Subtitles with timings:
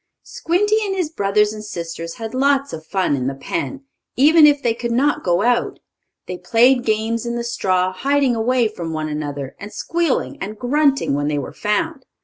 [0.23, 3.83] Squinty and his brothers and sisters had lots of fun in the pen,
[4.15, 5.77] even if they could not go out.
[6.25, 11.13] They played games in the straw, hiding away from one another, and squealing and grunting
[11.13, 12.07] when they were found.